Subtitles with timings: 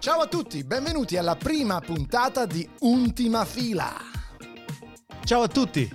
[0.00, 3.92] Ciao a tutti, benvenuti alla prima puntata di Ultima Fila.
[5.24, 5.86] Ciao a tutti,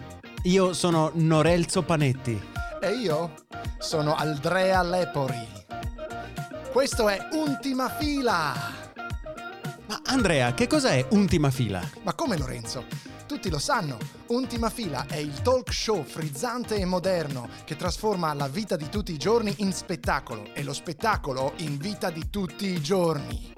[0.44, 2.40] io sono Norelzo Panetti.
[2.82, 3.34] E io
[3.80, 5.48] sono Andrea Lepori.
[6.72, 8.54] Questo è Ultima Fila.
[9.88, 11.82] Ma Andrea, che cos'è Ultima Fila?
[12.04, 12.86] Ma come Lorenzo?
[13.26, 18.48] Tutti lo sanno, Ultima Fila è il talk show frizzante e moderno che trasforma la
[18.48, 22.80] vita di tutti i giorni in spettacolo e lo spettacolo in vita di tutti i
[22.80, 23.55] giorni.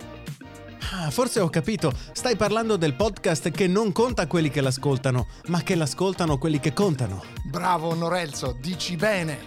[0.91, 1.91] Ah, forse ho capito.
[2.13, 6.73] Stai parlando del podcast che non conta quelli che l'ascoltano, ma che l'ascoltano quelli che
[6.73, 7.23] contano.
[7.43, 9.37] Bravo Norelzo, dici bene.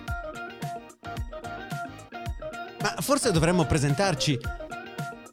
[2.80, 4.38] Ma forse dovremmo presentarci.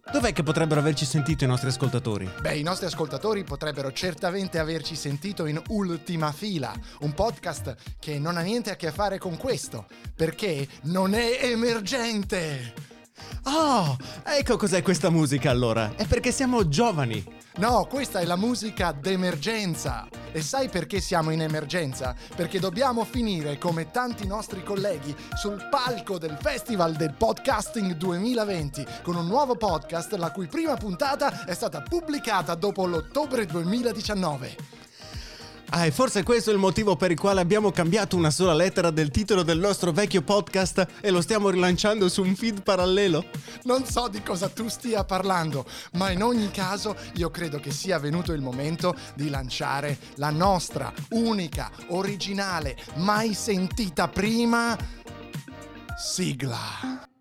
[0.09, 2.29] Dov'è che potrebbero averci sentito i nostri ascoltatori?
[2.39, 8.37] Beh, i nostri ascoltatori potrebbero certamente averci sentito in Ultima Fila, un podcast che non
[8.37, 9.85] ha niente a che fare con questo,
[10.15, 12.86] perché non è emergente.
[13.43, 15.93] Oh, ecco cos'è questa musica allora.
[15.95, 17.23] È perché siamo giovani.
[17.57, 20.07] No, questa è la musica d'emergenza.
[20.31, 22.13] E sai perché siamo in emergenza?
[22.35, 29.15] Perché dobbiamo finire, come tanti nostri colleghi, sul palco del Festival del Podcasting 2020, con
[29.15, 34.86] un nuovo podcast la cui prima puntata è stata pubblicata dopo l'ottobre 2019.
[35.69, 38.89] Ah, e forse questo è il motivo per il quale abbiamo cambiato una sola lettera
[38.89, 43.25] del titolo del nostro vecchio podcast e lo stiamo rilanciando su un feed parallelo?
[43.63, 47.99] Non so di cosa tu stia parlando, ma in ogni caso io credo che sia
[47.99, 54.77] venuto il momento di lanciare la nostra unica, originale, mai sentita prima
[55.97, 57.16] sigla.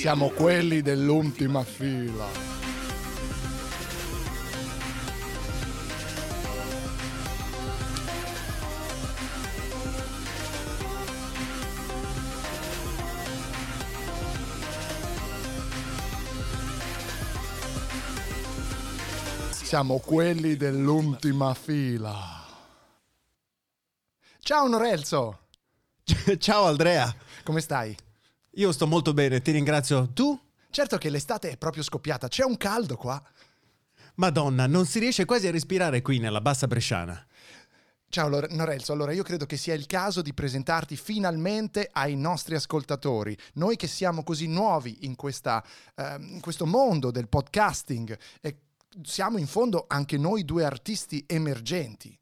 [0.00, 2.26] Siamo quelli dell'ultima fila.
[19.50, 22.42] Siamo quelli dell'ultima fila.
[24.38, 25.40] Ciao Norelzo,
[26.38, 27.14] Ciao Andrea.
[27.44, 27.94] come stai?
[28.54, 30.08] Io sto molto bene, ti ringrazio.
[30.12, 30.38] Tu?
[30.70, 33.22] Certo che l'estate è proprio scoppiata, c'è un caldo qua.
[34.16, 37.24] Madonna, non si riesce quasi a respirare qui nella bassa bresciana.
[38.08, 42.56] Ciao Lor- Norelzo, allora io credo che sia il caso di presentarti finalmente ai nostri
[42.56, 43.36] ascoltatori.
[43.54, 48.56] Noi che siamo così nuovi in, questa, ehm, in questo mondo del podcasting e
[49.04, 52.18] siamo in fondo anche noi due artisti emergenti.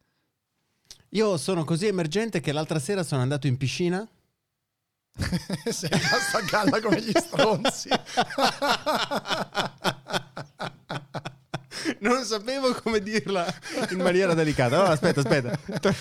[1.13, 4.07] Io sono così emergente che l'altra sera sono andato in piscina.
[5.71, 7.89] Sei rimasto a galla come gli stronzi.
[12.01, 13.47] Non sapevo come dirla
[13.91, 14.77] in maniera delicata.
[14.77, 15.59] Allora, aspetta, aspetta.
[15.81, 15.97] Tor-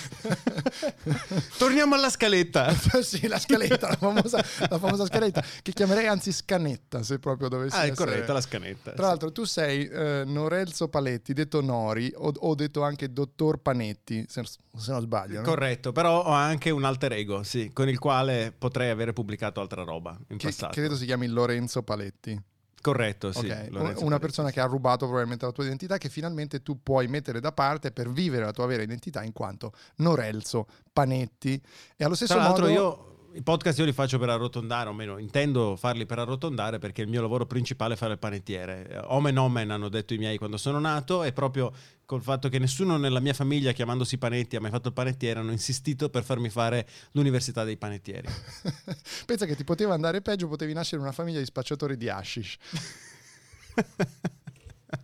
[1.57, 2.73] Torniamo alla scaletta.
[3.01, 7.75] sì, la scaletta, la famosa, la famosa scaletta, che chiamerei anzi scanetta se proprio dovessi
[7.75, 8.91] Ah, è essere- corretta la scanetta.
[8.93, 14.25] Tra l'altro tu sei eh, Norelzo Paletti, detto Nori, o, o detto anche Dottor Panetti,
[14.27, 15.39] se, se non sbaglio.
[15.39, 15.45] no?
[15.45, 19.83] Corretto, però ho anche un alter ego, sì, con il quale potrei avere pubblicato altra
[19.83, 20.73] roba in Che passato.
[20.73, 22.39] credo si chiami Lorenzo Paletti.
[22.87, 23.47] Corretto, sì.
[23.47, 27.07] Ok, Lorenzo Una persona che ha rubato probabilmente la tua identità che finalmente tu puoi
[27.07, 31.61] mettere da parte per vivere la tua vera identità in quanto Norelzo Panetti.
[31.97, 32.67] E allo stesso Tra modo...
[32.69, 37.03] io i podcast io li faccio per arrotondare, o meno intendo farli per arrotondare perché
[37.03, 38.87] il mio lavoro principale è fare il panettiere.
[38.89, 41.71] Eh, Omen omen hanno detto i miei quando sono nato e proprio
[42.05, 45.51] col fatto che nessuno nella mia famiglia chiamandosi Panetti ha mai fatto il panettiere hanno
[45.51, 48.27] insistito per farmi fare l'università dei panettieri.
[49.27, 52.57] Pensa che ti poteva andare peggio, potevi nascere in una famiglia di spacciatori di hashish.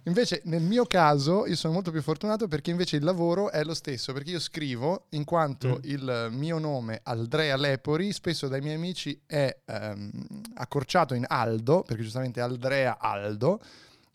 [0.05, 3.73] Invece nel mio caso io sono molto più fortunato perché invece il lavoro è lo
[3.73, 5.79] stesso, perché io scrivo in quanto Mm.
[5.83, 10.11] il mio nome Aldrea Lepori spesso dai miei amici è ehm,
[10.55, 13.61] accorciato in Aldo, perché giustamente è Aldrea Aldo,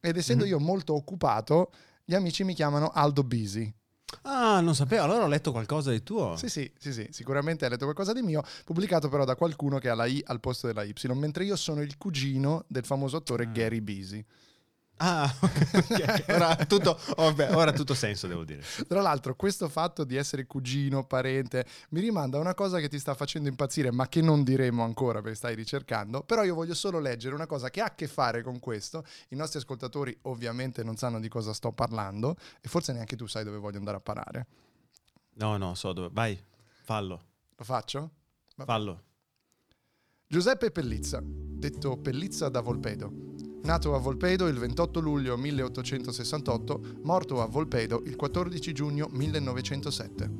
[0.00, 0.50] ed essendo Mhm.
[0.50, 1.70] io molto occupato
[2.04, 3.72] gli amici mi chiamano Aldo Busy.
[4.22, 6.36] Ah, non sapevo, allora ho letto qualcosa di tuo.
[6.36, 9.88] Sì, sì, sì, sì, sicuramente hai letto qualcosa di mio, pubblicato però da qualcuno che
[9.88, 13.44] ha la I al posto della Y, mentre io sono il cugino del famoso attore
[13.44, 13.46] Ah.
[13.52, 14.24] Gary Busy.
[15.00, 16.24] Ah, ok.
[16.28, 18.62] ora, tutto, oh, beh, ora tutto senso, devo dire.
[18.86, 22.98] Tra l'altro, questo fatto di essere cugino, parente, mi rimanda a una cosa che ti
[22.98, 26.22] sta facendo impazzire, ma che non diremo ancora perché stai ricercando.
[26.22, 29.04] Però io voglio solo leggere una cosa che ha a che fare con questo.
[29.28, 33.44] I nostri ascoltatori ovviamente non sanno di cosa sto parlando e forse neanche tu sai
[33.44, 34.46] dove voglio andare a parare.
[35.34, 36.08] No, no, so dove.
[36.12, 36.36] Vai,
[36.82, 37.22] fallo,
[37.54, 38.10] Lo faccio?
[38.56, 38.68] Vabbè.
[38.68, 39.02] fallo.
[40.26, 43.47] Giuseppe Pellizza, detto Pellizza da Volpedo.
[43.62, 50.30] Nato a Volpedo il 28 luglio 1868, morto a Volpedo il 14 giugno 1907.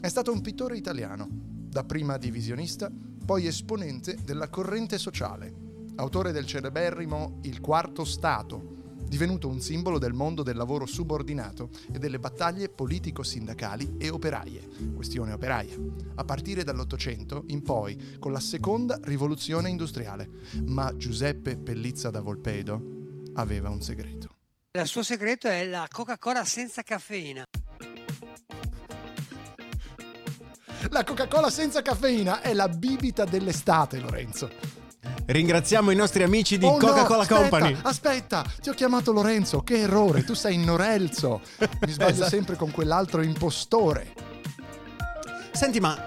[0.00, 2.90] È stato un pittore italiano, dapprima divisionista,
[3.26, 5.52] poi esponente della corrente sociale,
[5.96, 8.76] autore del celeberrimo Il Quarto Stato,
[9.08, 15.32] divenuto un simbolo del mondo del lavoro subordinato e delle battaglie politico-sindacali e operaie, questione
[15.32, 15.74] operaia,
[16.16, 20.28] a partire dall'Ottocento in poi con la seconda rivoluzione industriale.
[20.66, 22.96] Ma Giuseppe Pellizza da Volpedo
[23.34, 24.36] aveva un segreto.
[24.78, 27.44] Il suo segreto è la Coca-Cola senza caffeina.
[30.90, 34.77] La Coca-Cola senza caffeina è la bibita dell'estate, Lorenzo.
[35.30, 37.76] Ringraziamo i nostri amici di Oh no, Coca-Cola aspetta, Company.
[37.82, 41.42] Aspetta, ti ho chiamato Lorenzo, che errore, tu sei Norelzo.
[41.84, 42.30] Mi sbaglio Esatto.
[42.30, 44.14] sempre con quell'altro impostore.
[45.52, 46.02] Senti, ma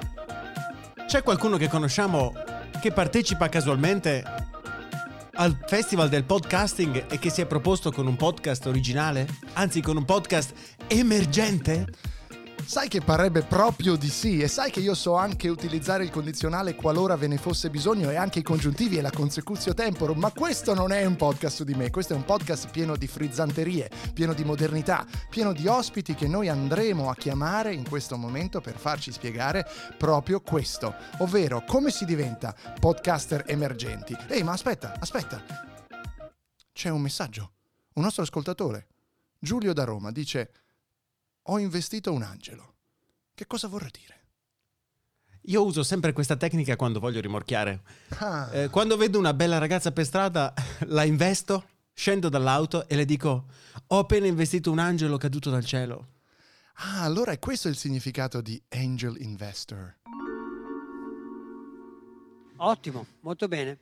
[1.06, 2.33] c'è qualcuno che conosciamo
[2.81, 4.23] che partecipa casualmente
[5.35, 9.27] al festival del podcasting e che si è proposto con un podcast originale?
[9.53, 10.51] Anzi, con un podcast
[10.88, 11.85] emergente?
[12.65, 16.75] Sai che parrebbe proprio di sì e sai che io so anche utilizzare il condizionale
[16.75, 20.73] qualora ve ne fosse bisogno e anche i congiuntivi e la consecutio temporum, ma questo
[20.73, 24.33] non è un podcast su di me, questo è un podcast pieno di frizzanterie, pieno
[24.33, 29.11] di modernità, pieno di ospiti che noi andremo a chiamare in questo momento per farci
[29.11, 29.67] spiegare
[29.97, 34.15] proprio questo, ovvero come si diventa podcaster emergenti.
[34.27, 35.43] Ehi, ma aspetta, aspetta.
[36.71, 37.51] C'è un messaggio.
[37.93, 38.87] Un nostro ascoltatore,
[39.37, 40.51] Giulio da Roma, dice
[41.43, 42.75] ho investito un angelo.
[43.33, 44.19] Che cosa vorrà dire?
[45.45, 47.81] Io uso sempre questa tecnica quando voglio rimorchiare.
[48.19, 50.53] Ah, Eh, quando vedo una bella ragazza per strada,
[50.88, 53.47] la investo, scendo dall'auto e le dico:
[53.88, 56.19] Ho appena investito un angelo caduto dal cielo.
[56.75, 59.97] ah, allora è questo il significato di angel investor.
[62.57, 63.79] Ottimo, molto bene.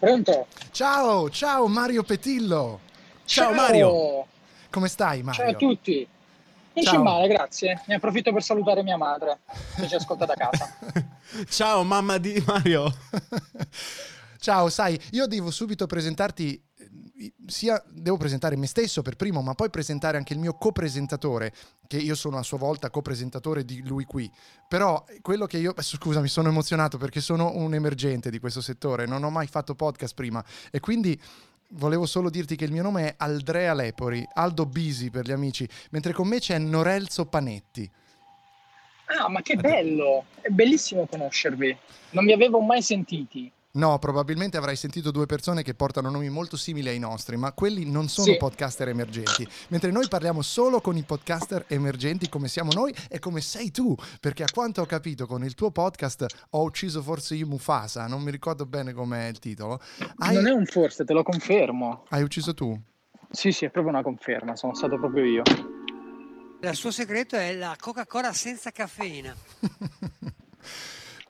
[0.00, 0.46] Pronto?
[0.70, 2.80] Ciao, ciao Mario Petillo.
[3.26, 4.26] Ciao, Mario.
[4.70, 5.42] Come stai Mario?
[5.42, 6.08] Ciao a tutti.
[6.72, 6.94] Non Ciao.
[6.94, 7.82] c'è male, grazie.
[7.84, 9.40] Ne approfitto per salutare mia madre,
[9.76, 10.74] che ci ascolta da casa.
[11.50, 12.90] Ciao, mamma di Mario.
[14.40, 16.58] Ciao, sai, io devo subito presentarti
[17.46, 21.52] sia devo presentare me stesso per primo, ma poi presentare anche il mio copresentatore,
[21.86, 24.30] che io sono a sua volta copresentatore di lui qui.
[24.68, 29.06] Però quello che io scusa, mi sono emozionato perché sono un emergente di questo settore,
[29.06, 31.20] non ho mai fatto podcast prima e quindi
[31.70, 35.68] volevo solo dirti che il mio nome è Aldrea Lepori, Aldo Bisi per gli amici,
[35.90, 37.90] mentre con me c'è Norelzo Panetti.
[39.18, 40.24] Ah, ma che bello!
[40.40, 41.76] È bellissimo conoscervi.
[42.10, 43.50] Non vi avevo mai sentiti.
[43.72, 47.88] No, probabilmente avrai sentito due persone che portano nomi molto simili ai nostri, ma quelli
[47.88, 48.36] non sono Sì.
[48.36, 49.46] podcaster emergenti.
[49.68, 53.94] Mentre noi parliamo solo con i podcaster emergenti come siamo noi e come sei tu,
[54.18, 58.22] perché a quanto ho capito con il tuo podcast ho ucciso forse io Mufasa, non
[58.22, 59.80] mi ricordo bene com'è il titolo.
[60.16, 62.06] Hai, Non è un forse, te lo confermo.
[62.08, 62.76] hai ucciso tu?
[63.30, 65.42] Sì, sì, è proprio una conferma, sono stato proprio io.
[66.62, 69.32] Il suo segreto è la Coca-Cola senza caffeina.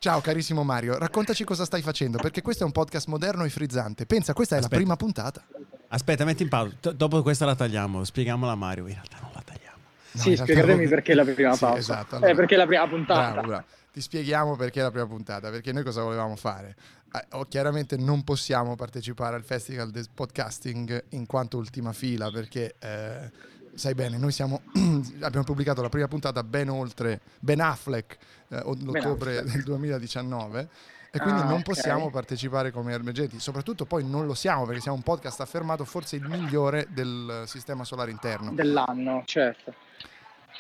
[0.03, 4.07] Ciao carissimo Mario, raccontaci cosa stai facendo, perché questo è un podcast moderno e frizzante.
[4.07, 4.75] Pensa, questa è Aspetta.
[4.77, 5.45] la prima puntata.
[5.89, 6.75] Aspetta, metti in pausa.
[6.81, 8.03] T- dopo questa la tagliamo.
[8.03, 8.87] Spieghiamola a Mario.
[8.87, 9.77] In realtà non la tagliamo.
[10.13, 11.77] No, sì, spiegatemi perché la prima Sì, pausa.
[11.79, 12.35] esatto, Eh, allora.
[12.35, 13.33] perché è la prima puntata.
[13.33, 13.65] Bravo, bravo.
[13.93, 16.77] Ti spieghiamo perché è la prima puntata, perché noi cosa volevamo fare?
[17.13, 22.75] Eh, oh, chiaramente non possiamo partecipare al Festival del Podcasting in quanto ultima fila, perché
[22.79, 23.31] eh,
[23.75, 24.63] sai bene, noi siamo,
[25.21, 28.17] abbiamo pubblicato la prima puntata ben oltre Ben Affleck
[28.49, 29.53] eh, l'ottobre Affleck.
[29.55, 30.69] del 2019
[31.13, 31.63] e quindi Ah, non ok.
[31.65, 36.17] possiamo partecipare come emergenti, soprattutto poi non lo siamo perché siamo un podcast affermato forse
[36.17, 38.53] il migliore del sistema solare interno.
[38.53, 39.75] Dell'anno, certo.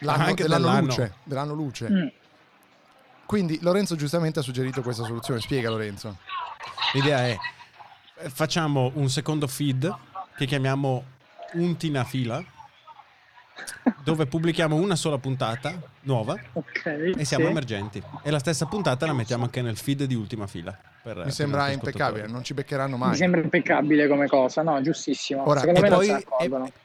[0.00, 0.86] L'anno, Anche dell'anno dell'anno.
[0.86, 1.90] luce, dell'anno luce.
[1.90, 2.06] Mm.
[3.26, 5.40] Quindi Lorenzo giustamente ha suggerito questa soluzione.
[5.40, 6.16] Spiega Lorenzo.
[6.94, 7.36] L'idea è:
[8.16, 9.94] eh, facciamo un secondo feed
[10.36, 11.04] che chiamiamo
[11.52, 12.42] Untina Fila,
[14.02, 17.12] dove pubblichiamo una sola puntata nuova Ok.
[17.16, 17.50] e siamo sì.
[17.50, 18.02] emergenti.
[18.22, 20.76] E la stessa puntata la mettiamo anche nel feed di ultima fila.
[21.02, 23.16] Mi sembra impeccabile, non ci beccheranno Mi mai.
[23.16, 24.80] sembra impeccabile come cosa, no?
[24.82, 25.48] Giustissimo.
[25.48, 26.26] Ora, Secondo E poi, e-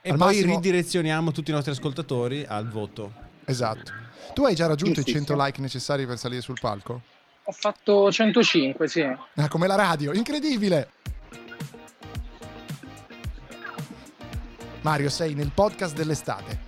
[0.01, 3.11] e poi massimo- ridirezioniamo tutti i nostri ascoltatori al voto.
[3.45, 3.91] Esatto.
[4.33, 5.25] Tu hai già raggiunto i Giustissimo.
[5.25, 7.01] 100 like necessari per salire sul palco?
[7.43, 9.01] Ho fatto 105, sì.
[9.01, 10.89] Ah, come la radio, incredibile!
[14.81, 16.64] Mario, sei nel podcast dell'estate.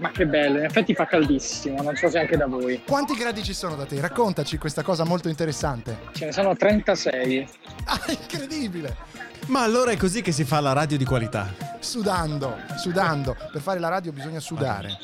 [0.00, 2.82] Ma che bello, in effetti fa caldissimo, non so se anche da voi.
[2.86, 4.00] Quanti gradi ci sono da te?
[4.00, 5.98] Raccontaci questa cosa molto interessante.
[6.12, 7.48] Ce ne sono 36.
[7.84, 8.96] Ah, incredibile!
[9.48, 11.52] Ma allora è così che si fa la radio di qualità.
[11.80, 13.36] sudando, sudando.
[13.52, 14.96] Per fare la radio bisogna sudare.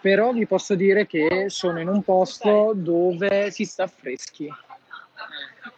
[0.00, 4.52] Però vi posso dire che sono in un posto dove si sta freschi.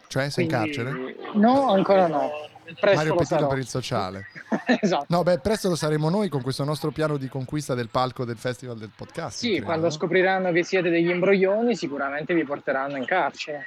[0.07, 1.15] Cioè, sei in Quindi- carcere?
[1.33, 2.31] No, ancora no.
[2.79, 3.47] Presto Mario sarò.
[3.47, 4.25] per il sociale.
[4.81, 5.05] esatto.
[5.09, 8.37] No, beh, presto lo saremo noi con questo nostro piano di conquista del palco del
[8.37, 9.37] Festival del Podcast.
[9.39, 9.91] Sì, credo, quando no?
[9.91, 13.65] scopriranno che siete degli imbroglioni, sicuramente vi porteranno in carcere.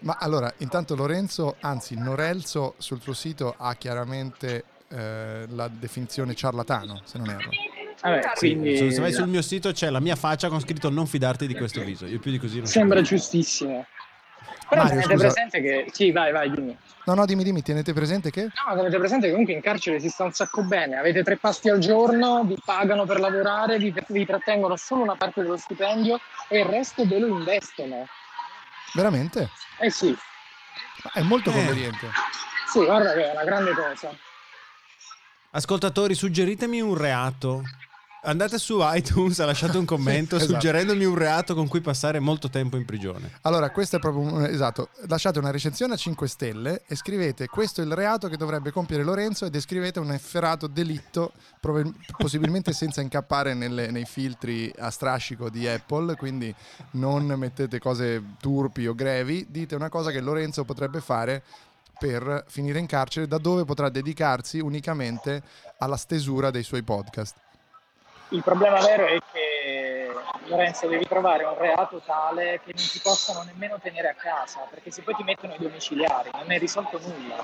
[0.00, 7.02] Ma allora, intanto Lorenzo, anzi Norelzo, sul tuo sito ha chiaramente eh, la definizione ciarlatano,
[7.04, 7.50] se non erro.
[8.02, 10.90] Vabbè, Sì, quindi se- se vai sul mio sito c'è la mia faccia con scritto
[10.90, 12.06] non fidarti di questo viso.
[12.06, 13.04] Io più di così non sembra so.
[13.04, 13.86] giustissimo.
[14.68, 15.32] Però Mario, tenete scusa.
[15.32, 15.86] presente che...
[15.92, 16.76] Sì, vai, vai, dimmi.
[17.04, 18.42] No, no, dimmi, dimmi, tenete presente che?
[18.44, 20.96] No, tenete presente che comunque in carcere si sta un sacco bene.
[20.96, 25.42] Avete tre pasti al giorno, vi pagano per lavorare, vi, vi trattengono solo una parte
[25.42, 28.06] dello stipendio e il resto ve lo investono.
[28.94, 29.50] Veramente?
[29.80, 30.16] Eh sì,
[31.04, 31.54] Ma È molto Eh.
[31.54, 32.08] conveniente.
[32.70, 34.10] sì, guarda che è una grande cosa.
[35.50, 37.62] Ascoltatori, suggeritemi un reato.
[38.24, 40.52] Andate su iTunes, lasciate un commento Esatto.
[40.52, 43.32] suggerendomi un reato con cui passare molto tempo in prigione.
[43.42, 44.90] Allora, questo è proprio un, esatto.
[45.08, 49.02] Lasciate una recensione a 5 stelle e scrivete questo è il reato che dovrebbe compiere
[49.02, 55.50] Lorenzo e descrivete un efferato delitto, prob- possibilmente senza incappare nelle- nei filtri a strascico
[55.50, 56.54] di Apple, quindi
[56.92, 61.42] non mettete cose turpi o grevi, dite una cosa che Lorenzo potrebbe fare
[61.98, 65.42] per finire in carcere, da dove potrà dedicarsi unicamente
[65.78, 67.34] alla stesura dei suoi podcast.
[68.32, 70.10] Il problema vero è che
[70.46, 74.90] Lorenzo devi trovare un reato tale che non ti possano nemmeno tenere a casa, perché
[74.90, 77.36] se poi ti mettono i domiciliari non hai risolto nulla.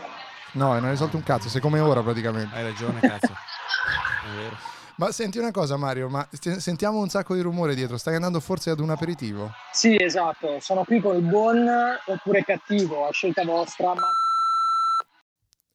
[0.53, 2.57] No, e non hai risolto un cazzo, sei come ora praticamente.
[2.57, 3.33] Hai ragione, cazzo.
[3.33, 4.57] È vero.
[4.97, 8.41] Ma senti una cosa Mario, ma st- sentiamo un sacco di rumore dietro, stai andando
[8.41, 9.53] forse ad un aperitivo?
[9.71, 11.69] Sì, esatto, sono qui col buon
[12.07, 14.11] oppure cattivo, a scelta vostra, ma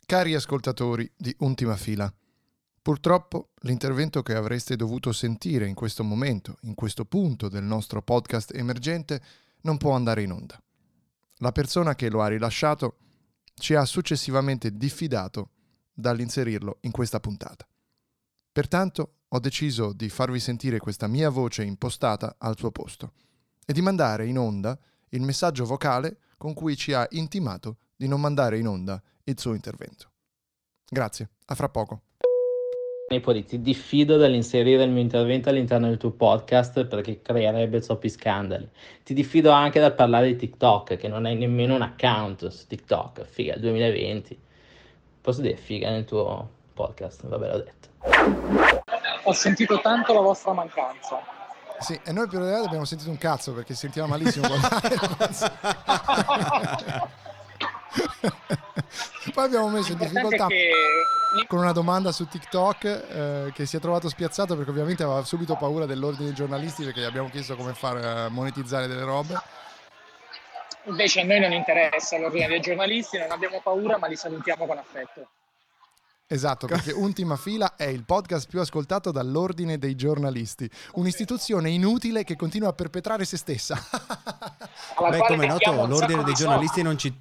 [0.05, 2.11] Cari ascoltatori di Ultima Fila,
[2.83, 8.53] purtroppo l'intervento che avreste dovuto sentire in questo momento, in questo punto del nostro podcast
[8.53, 9.21] emergente,
[9.61, 10.61] non può andare in onda.
[11.37, 12.97] La persona che lo ha rilasciato
[13.55, 15.51] ci ha successivamente diffidato
[15.93, 17.65] dall'inserirlo in questa puntata.
[18.51, 23.13] Pertanto ho deciso di farvi sentire questa mia voce impostata al suo posto
[23.65, 24.77] e di mandare in onda
[25.09, 29.53] il messaggio vocale con cui ci ha intimato di non mandare in onda il suo
[29.53, 30.11] intervento.
[30.89, 32.01] Grazie, a fra poco.
[33.13, 38.67] Nepoli, ti diffido dall'inserire il mio intervento all'interno del tuo podcast perché creerebbe troppi scandali.
[39.03, 43.23] Ti diffido anche dal parlare di TikTok, che non hai nemmeno un account su TikTok.
[43.25, 44.39] Figa, 2020.
[45.21, 47.27] Posso dire figa nel tuo podcast?
[47.27, 47.87] Vabbè, l'ho detto.
[49.23, 51.21] ho sentito tanto la vostra mancanza.
[51.79, 54.47] Sì, e noi per verità abbiamo sentito un cazzo perché sentiva malissimo.
[59.33, 60.69] Poi abbiamo messo in difficoltà che
[61.47, 65.55] con una domanda su TikTok eh, che si è trovato spiazzato perché ovviamente aveva subito
[65.55, 69.39] paura dell'ordine dei giornalisti perché gli abbiamo chiesto come far eh, monetizzare delle robe.
[70.85, 74.77] invece a noi non interessa l'ordine dei giornalisti, non abbiamo paura, ma li salutiamo con
[74.77, 75.27] affetto.
[76.27, 82.35] Esatto, perché Ultima Fila è il podcast più ascoltato dall'ordine dei giornalisti, un'istituzione inutile che
[82.35, 83.75] continua a perpetrare se stessa.
[84.99, 87.13] Beh, come è noto, l'ordine dei giornalisti non ci,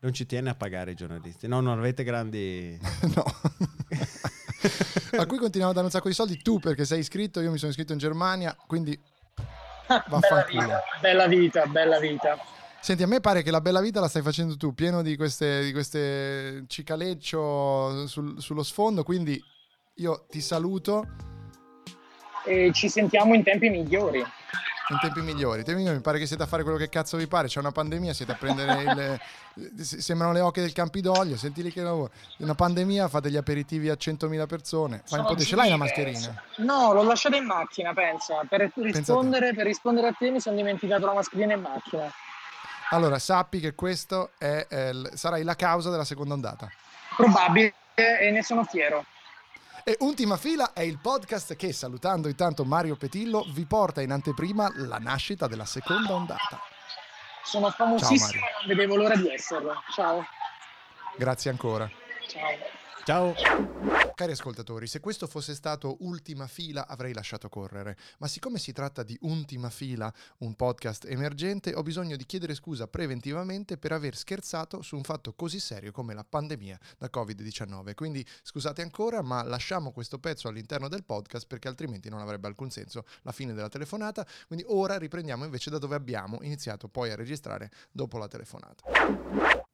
[0.00, 1.46] non ci tiene a pagare i giornalisti.
[1.46, 2.78] No, non avete grandi...
[3.14, 3.24] no.
[5.18, 7.58] a cui continuiamo a dare un sacco di soldi tu perché sei iscritto, io mi
[7.58, 8.98] sono iscritto in Germania, quindi
[9.86, 10.62] bella Vaffanculo.
[10.62, 12.38] vita, bella vita, bella vita.
[12.80, 15.64] Senti, a me pare che la bella vita la stai facendo tu, pieno di queste,
[15.64, 19.38] di queste cicaleccio sul- sullo sfondo, quindi
[19.96, 21.04] io ti saluto
[22.46, 24.24] E ci sentiamo in tempi migliori.
[24.94, 25.62] In tempi migliori.
[25.62, 27.72] Tempi migliori, mi pare che siete a fare quello che cazzo vi pare, c'è una
[27.72, 29.20] pandemia, siete a prendere
[29.54, 29.84] il...
[29.84, 32.10] se- sembrano le oche del Campidoglio, senti lì che lavoro.
[32.38, 35.44] Una pandemia, fate gli aperitivi a 100.000 persone, fai un po' di...
[35.44, 36.42] Ce l'hai una mascherina?
[36.58, 38.42] No, l'ho lasciata in macchina, pensa.
[38.48, 42.10] Per rispondere, per rispondere a te mi sono dimenticato la mascherina in macchina.
[42.90, 46.68] Allora, sappi che questo è, eh, sarai la causa della seconda ondata.
[47.16, 49.04] Probabile e ne sono fiero.
[49.84, 54.70] E Ultima Fila è il podcast che, salutando intanto Mario Petillo, vi porta in anteprima
[54.74, 56.60] la nascita della seconda ondata.
[57.44, 59.74] Sono famosissimo e non vedevo l'ora di esserlo.
[59.94, 60.24] Ciao.
[61.16, 61.90] Grazie ancora.
[62.26, 62.78] Ciao.
[63.04, 63.34] Ciao.
[64.14, 69.02] Cari ascoltatori, se questo fosse stato Ultima Fila avrei lasciato correre, ma siccome si tratta
[69.02, 74.82] di Ultima Fila, un podcast emergente, ho bisogno di chiedere scusa preventivamente per aver scherzato
[74.82, 77.94] su un fatto così serio come la pandemia da Covid-19.
[77.94, 82.70] Quindi scusate ancora, ma lasciamo questo pezzo all'interno del podcast perché altrimenti non avrebbe alcun
[82.70, 84.26] senso la fine della telefonata.
[84.46, 89.69] Quindi ora riprendiamo invece da dove abbiamo iniziato poi a registrare dopo la telefonata.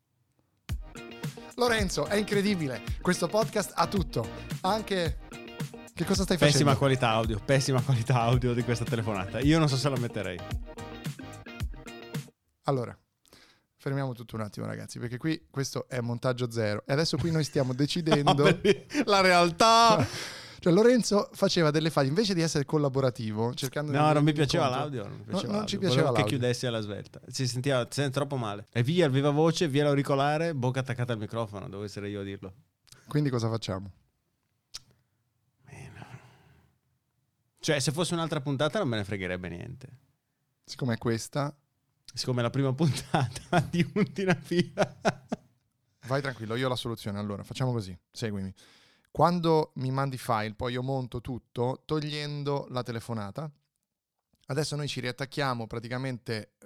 [1.59, 2.83] Lorenzo, è incredibile.
[3.01, 4.29] Questo podcast ha tutto.
[4.63, 5.19] Anche.
[5.95, 6.79] Che cosa stai Pessima facendo?
[6.79, 9.41] qualità audio, pessima qualità audio di questa telefonata.
[9.41, 10.39] Io non so se la metterei.
[12.65, 12.95] Allora,
[13.79, 16.83] fermiamo tutto un attimo, ragazzi, perché qui questo è montaggio zero.
[16.87, 18.45] E adesso qui noi stiamo decidendo.
[19.07, 20.07] la realtà.
[20.67, 25.05] Cioè, Lorenzo faceva delle faglie invece di essere collaborativo, cercando No, non mi piaceva l'audio.
[25.05, 25.79] Non, mi No, piaceva non ci l'audio.
[25.79, 26.39] piaceva Volevo che l'audio.
[26.39, 27.21] chiudessi alla svelta.
[27.29, 28.67] Si sentiva, si sente troppo male.
[28.73, 31.69] E via il viva voce, via l'auricolare, bocca attaccata al microfono.
[31.69, 32.53] Devo essere io a dirlo.
[33.07, 33.93] Quindi cosa facciamo?
[37.61, 39.89] Cioè, se fosse un'altra puntata non me ne fregherebbe niente.
[40.65, 41.57] Siccome è questa,
[42.13, 44.97] Siccome è la prima puntata di Untina Fila.
[46.07, 47.19] vai tranquillo, io ho la soluzione.
[47.19, 48.53] Allora, facciamo così, seguimi.
[49.17, 53.51] Quando mi mandi file, poi io monto tutto togliendo la telefonata.
[54.49, 56.59] Adesso noi ci riattacchiamo praticamente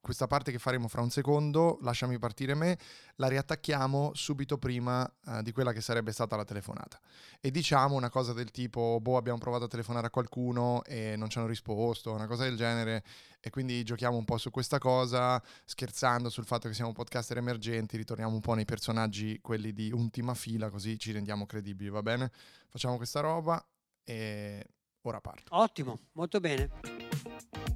[0.00, 2.78] questa parte che faremo fra un secondo, lasciami partire me,
[3.16, 6.98] la riattacchiamo subito prima eh, di quella che sarebbe stata la telefonata.
[7.38, 11.28] E diciamo una cosa del tipo, boh, abbiamo provato a telefonare a qualcuno e non
[11.28, 13.04] ci hanno risposto, una cosa del genere,
[13.40, 17.96] e quindi giochiamo un po' su questa cosa, scherzando sul fatto che siamo podcaster emergenti,
[17.96, 22.30] ritorniamo un po' nei personaggi, quelli di ultima fila, così ci rendiamo credibili, va bene?
[22.68, 23.62] Facciamo questa roba
[24.02, 24.64] e
[25.02, 25.54] ora parto.
[25.54, 27.69] Ottimo, molto bene.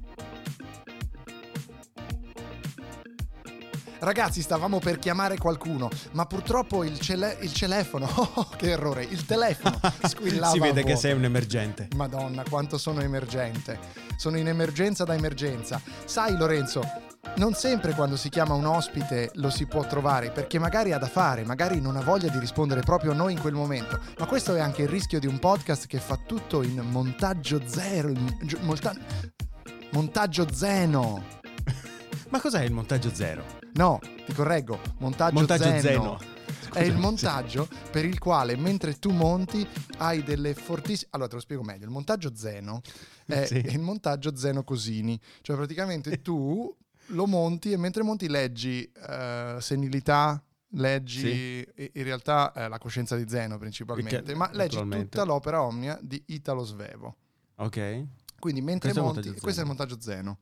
[4.05, 9.25] Ragazzi, stavamo per chiamare qualcuno, ma purtroppo il, cele- il telefono, oh, che errore, il
[9.25, 11.87] telefono squillava si vede che sei un emergente.
[11.95, 13.79] Madonna, quanto sono emergente.
[14.15, 15.81] Sono in emergenza da emergenza.
[16.05, 16.83] Sai, Lorenzo,
[17.37, 21.07] non sempre quando si chiama un ospite lo si può trovare, perché magari ha da
[21.07, 23.99] fare, magari non ha voglia di rispondere proprio a noi in quel momento.
[24.19, 28.11] Ma questo è anche il rischio di un podcast che fa tutto in montaggio zero.
[28.61, 28.93] molta-
[29.89, 31.41] montaggio zeno.
[32.29, 33.43] Ma cos'è il montaggio zero?
[33.73, 35.79] No, ti correggo, montaggio, Montaggio zeno.
[35.79, 36.19] zeno.
[36.73, 39.65] È il montaggio per il quale mentre tu monti
[39.99, 41.09] hai delle fortissime...
[41.11, 42.81] Allora te lo spiego meglio, il montaggio zeno
[43.25, 43.57] è Sì.
[43.57, 46.75] il montaggio zeno cosini, cioè praticamente tu
[47.09, 51.89] lo monti e mentre monti leggi eh, senilità, leggi Sì.
[51.93, 56.21] in realtà eh, la coscienza di Zeno principalmente, Perché- ma leggi tutta l'opera omnia di
[56.27, 57.15] Italo Svevo.
[57.57, 58.03] Ok.
[58.37, 60.37] Quindi mentre Questo è monti, montaggio questo è il montaggio zeno.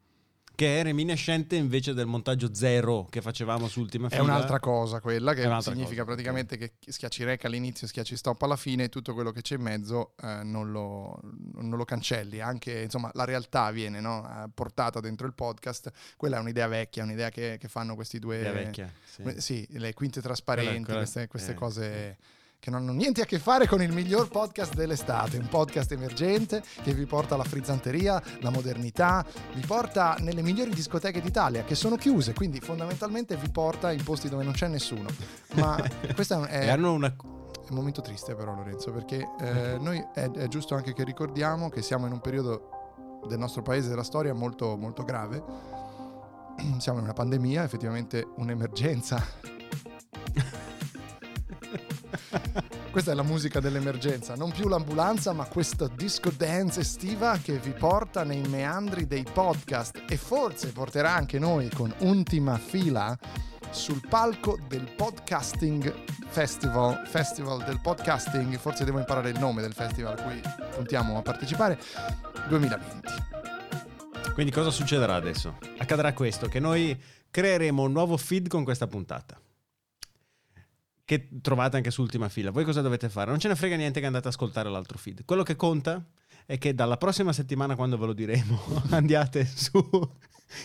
[0.56, 4.22] Che è reminiscente invece del montaggio zero che facevamo su Ultima È Fila.
[4.24, 8.56] un'altra cosa quella, che È significa cosa, praticamente che schiacci rec all'inizio, schiacci stop alla
[8.56, 11.20] fine e tutto quello che c'è in mezzo eh, non, lo,
[11.54, 12.40] non lo cancelli.
[12.40, 15.92] Anche insomma, la realtà viene no, eh, portata dentro il podcast.
[16.16, 18.38] Quella è un'idea vecchia, un'idea che, che fanno questi due.
[18.38, 18.94] Idea vecchia.
[19.04, 19.22] Sì.
[19.24, 22.18] eh, sì, le quinte trasparenti, Quella- quella- queste, queste eh, cose
[22.64, 26.64] che non hanno niente a che fare con il miglior podcast dell'estate, un podcast emergente
[26.82, 31.98] che vi porta alla frizzanteria, la modernità, vi porta nelle migliori discoteche d'Italia che sono
[31.98, 35.10] chiuse, quindi fondamentalmente vi porta in posti dove non c'è nessuno.
[35.56, 35.78] Ma
[36.16, 37.12] questo è, è un
[37.70, 42.06] momento triste però Lorenzo, perché eh, noi è, è giusto anche che ricordiamo che siamo
[42.06, 42.70] in un periodo
[43.28, 45.44] del nostro paese, della storia molto, molto grave.
[46.80, 49.53] Siamo in una pandemia, effettivamente un'emergenza
[52.94, 57.72] Questa è la musica dell'emergenza, non più l'ambulanza, ma questa disco dance estiva che vi
[57.72, 63.18] porta nei meandri dei podcast e forse porterà anche noi con ultima fila
[63.72, 65.92] sul palco del podcasting
[66.28, 70.40] festival, festival del podcasting, forse devo imparare il nome del festival a cui
[70.76, 71.80] puntiamo a partecipare,
[72.48, 73.10] 2020.
[74.36, 75.58] Quindi cosa succederà adesso?
[75.80, 76.96] Accadrà questo, che noi
[77.32, 79.36] creeremo un nuovo feed con questa puntata.
[81.14, 82.50] Che trovate anche su Ultima Fila.
[82.50, 83.30] Voi cosa dovete fare?
[83.30, 85.26] Non ce ne frega niente che andate ad ascoltare l'altro feed.
[85.26, 86.04] Quello che conta
[86.48, 89.80] è che dalla prossima settimana, quando ve lo diremo, andiate su,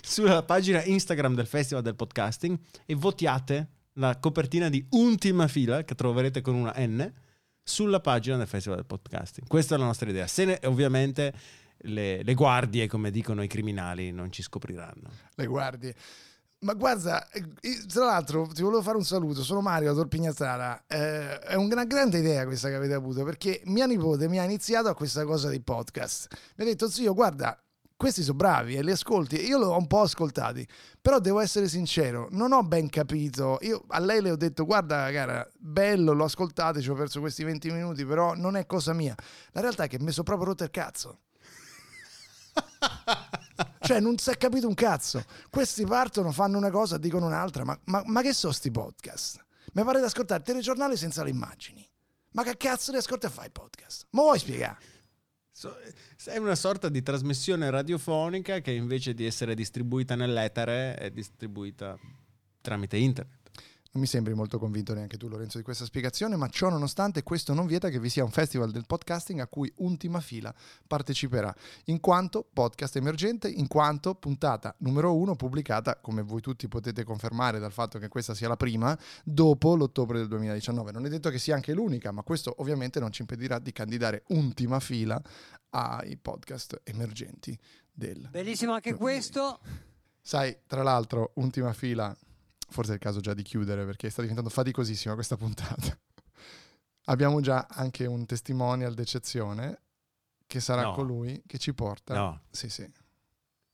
[0.01, 5.95] sulla pagina Instagram del Festival del Podcasting e votiate la copertina di Ultima Fila, che
[5.95, 7.13] troverete con una N,
[7.63, 9.47] sulla pagina del Festival del Podcasting.
[9.47, 10.27] Questa è la nostra idea.
[10.27, 11.35] Se ne, ovviamente
[11.81, 15.11] le, le guardie, come dicono i criminali, non ci scopriranno.
[15.35, 15.95] Le guardie.
[16.61, 20.87] Ma guarda, eh, tra l'altro ti volevo fare un saluto, sono Mario Torpignazzara.
[20.88, 24.88] Eh, è una grande idea questa che avete avuto perché mia nipote mi ha iniziato
[24.88, 26.27] a questa cosa dei podcast.
[26.57, 27.57] Mi ha detto zio, guarda,
[27.97, 29.44] questi sono bravi e li ascolti.
[29.47, 30.66] Io l'ho un po' ascoltati,
[31.01, 33.59] però devo essere sincero, non ho ben capito.
[33.61, 37.44] Io a lei le ho detto, guarda cara, bello, l'ho ascoltato, ci ho perso questi
[37.44, 39.14] 20 minuti, però non è cosa mia.
[39.53, 41.21] La realtà è che mi sono proprio rotto il cazzo.
[43.88, 45.24] Cioè, non si è capito un cazzo.
[45.48, 47.64] Questi partono, fanno una cosa, dicono un'altra.
[47.64, 49.42] Ma, ma, ma che sono sti podcast?
[49.72, 51.88] Mi pare di ascoltare il telegiornale senza le immagini.
[52.33, 54.09] Ma che cazzo li ascolti a fare i podcast?
[54.11, 54.77] Ma vuoi spiegare?
[55.51, 55.74] So-
[56.27, 61.98] è una sorta di trasmissione radiofonica che invece di essere distribuita nell'etere è distribuita
[62.61, 63.38] tramite internet.
[63.99, 67.53] Non mi sembri molto convinto neanche tu, Lorenzo, di questa spiegazione, ma ciò nonostante questo
[67.53, 70.55] non vieta che vi sia un festival del podcasting a cui Ultima Fila
[70.87, 71.53] parteciperà,
[71.87, 77.59] in quanto podcast emergente, in quanto puntata numero uno pubblicata, come voi tutti potete confermare
[77.59, 80.93] dal fatto che questa sia la prima, dopo l'ottobre del 2019.
[80.93, 84.23] Non è detto che sia anche l'unica, ma questo ovviamente non ci impedirà di candidare
[84.29, 85.21] Ultima Fila
[85.71, 87.59] ai podcast emergenti
[87.93, 88.29] del...
[88.31, 89.59] Bellissimo anche questo.
[90.21, 92.17] Sai, tra l'altro, Ultima Fila
[92.68, 95.98] forse è il caso già di chiudere perché sta diventando faticosissima questa puntata.
[97.07, 99.81] Abbiamo già anche un testimonial d'eccezione
[100.46, 100.92] che sarà No.
[100.94, 102.14] colui che ci porta.
[102.14, 102.40] No.
[102.50, 102.90] Sì, sì.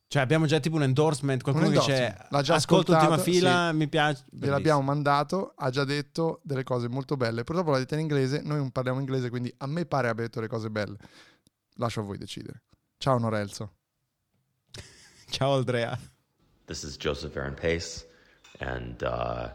[0.06, 2.30] Cioè abbiamo già tipo un endorsement, qualcuno Un che dice endorsement.
[2.30, 4.24] L'ha già ascolto ultima fila, mi piace.
[4.30, 7.42] Gliel'abbiamo mandato, ha già detto delle cose molto belle.
[7.42, 10.40] Purtroppo l'ha detta in inglese, noi non parliamo inglese, quindi a me pare abbia detto
[10.40, 10.96] le cose belle.
[11.76, 12.62] Lascio a voi decidere.
[12.98, 13.72] Ciao Norelzo.
[14.70, 15.26] Bellissimo.
[15.30, 15.98] Ciao Andrea.
[16.66, 18.06] This is Joseph Aaron Pace,
[18.60, 19.48] and uh,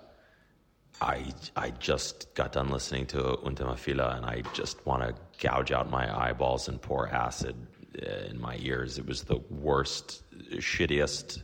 [1.02, 5.72] I I just got done listening to Ultima Fila, and I just want to gouge
[5.72, 7.56] out my eyeballs and pour acid
[8.02, 8.98] uh, in my ears.
[8.98, 10.24] It was the worst,
[10.56, 11.44] shittiest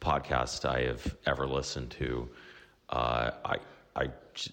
[0.00, 2.28] podcast I have ever listened to.
[2.88, 3.56] Uh, I
[3.96, 4.10] I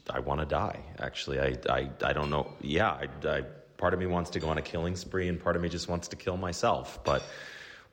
[0.09, 0.79] I want to die.
[0.99, 2.51] Actually, I, I I don't know.
[2.61, 3.41] Yeah, I, I
[3.77, 5.87] part of me wants to go on a killing spree, and part of me just
[5.87, 7.03] wants to kill myself.
[7.03, 7.23] But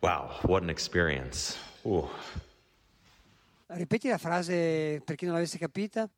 [0.00, 1.58] wow, what an experience!
[1.84, 2.08] Ooh.
[3.68, 6.08] Ripeti la frase per chi non l'avesse capita.